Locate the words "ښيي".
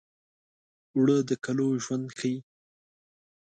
2.17-2.35